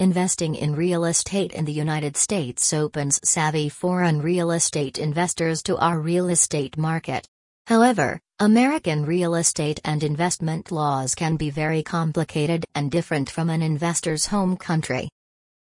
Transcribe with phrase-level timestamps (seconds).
[0.00, 5.76] Investing in real estate in the United States opens savvy foreign real estate investors to
[5.78, 7.28] our real estate market.
[7.68, 13.62] However, American real estate and investment laws can be very complicated and different from an
[13.62, 15.08] investor's home country.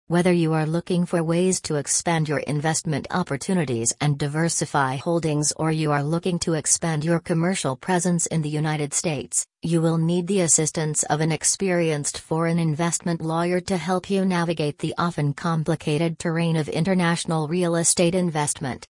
[0.10, 5.70] Whether you are looking for ways to expand your investment opportunities and diversify holdings or
[5.70, 10.28] you are looking to expand your commercial presence in the United States, you will need
[10.28, 16.20] the assistance of an experienced foreign investment lawyer to help you navigate the often complicated
[16.20, 18.88] terrain of international real estate investment.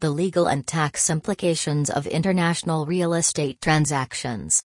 [0.00, 4.62] The legal and tax implications of international real estate transactions.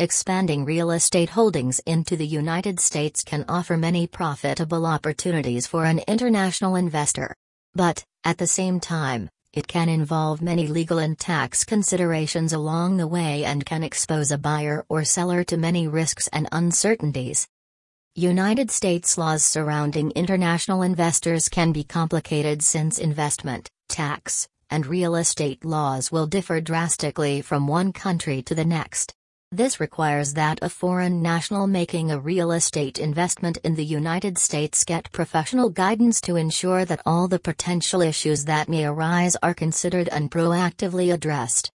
[0.00, 6.00] Expanding real estate holdings into the United States can offer many profitable opportunities for an
[6.08, 7.32] international investor.
[7.76, 13.06] But, at the same time, it can involve many legal and tax considerations along the
[13.06, 17.46] way and can expose a buyer or seller to many risks and uncertainties.
[18.16, 25.64] United States laws surrounding international investors can be complicated since investment, tax, and real estate
[25.64, 29.14] laws will differ drastically from one country to the next.
[29.52, 34.84] This requires that a foreign national making a real estate investment in the United States
[34.84, 40.08] get professional guidance to ensure that all the potential issues that may arise are considered
[40.08, 41.70] and proactively addressed.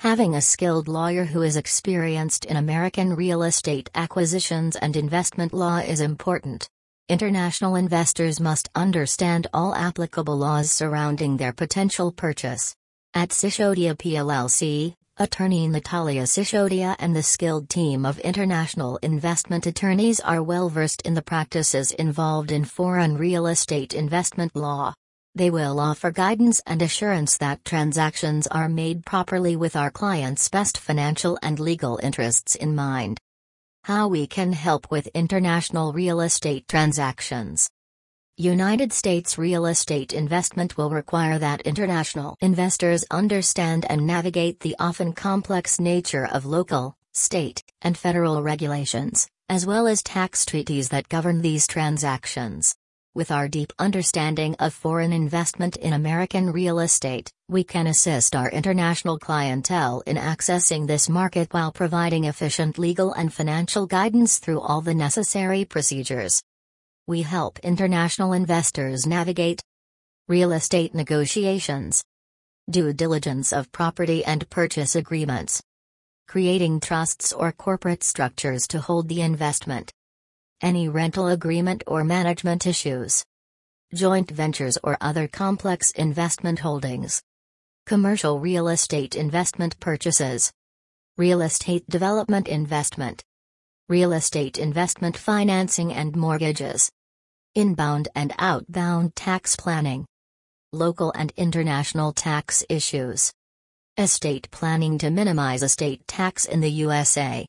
[0.00, 5.78] Having a skilled lawyer who is experienced in American real estate acquisitions and investment law
[5.78, 6.68] is important.
[7.08, 12.76] International investors must understand all applicable laws surrounding their potential purchase.
[13.12, 20.44] At Sishodia PLLC, Attorney Natalia Sishodia and the skilled team of international investment attorneys are
[20.44, 24.94] well versed in the practices involved in foreign real estate investment law.
[25.34, 30.78] They will offer guidance and assurance that transactions are made properly with our clients' best
[30.78, 33.18] financial and legal interests in mind.
[33.82, 37.68] How we can help with international real estate transactions.
[38.40, 45.12] United States real estate investment will require that international investors understand and navigate the often
[45.12, 51.42] complex nature of local, state, and federal regulations, as well as tax treaties that govern
[51.42, 52.76] these transactions.
[53.12, 58.48] With our deep understanding of foreign investment in American real estate, we can assist our
[58.50, 64.80] international clientele in accessing this market while providing efficient legal and financial guidance through all
[64.80, 66.40] the necessary procedures.
[67.08, 69.62] We help international investors navigate
[70.28, 72.04] real estate negotiations,
[72.68, 75.62] due diligence of property and purchase agreements,
[76.26, 79.90] creating trusts or corporate structures to hold the investment,
[80.60, 83.24] any rental agreement or management issues,
[83.94, 87.22] joint ventures or other complex investment holdings,
[87.86, 90.52] commercial real estate investment purchases,
[91.16, 93.24] real estate development investment,
[93.88, 96.90] real estate investment financing and mortgages
[97.54, 100.06] inbound and outbound tax planning,
[100.72, 103.32] local and international tax issues,
[103.96, 107.36] estate planning to minimize estate tax in the USA.